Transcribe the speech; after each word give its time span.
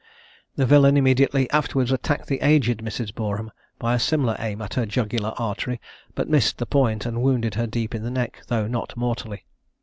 The 0.55 0.65
villain 0.65 0.97
immediately 0.97 1.47
afterwards 1.51 1.91
attacked 1.91 2.25
the 2.25 2.41
aged 2.41 2.79
Mrs. 2.79 3.13
Boreham, 3.13 3.51
by 3.77 3.93
a 3.93 3.99
similar 3.99 4.35
aim 4.39 4.59
at 4.59 4.73
her 4.73 4.87
jugular 4.87 5.35
artery, 5.37 5.79
but 6.15 6.27
missed 6.27 6.57
the 6.57 6.65
point, 6.65 7.05
and 7.05 7.21
wounded 7.21 7.53
her 7.53 7.67
deep 7.67 7.93
in 7.93 8.01
the 8.01 8.09
neck, 8.09 8.41
though 8.47 8.65
not 8.65 8.97
mortally. 8.97 9.45